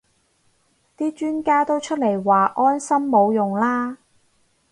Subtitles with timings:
[0.97, 3.99] 啲專家都出嚟話安心冇用啦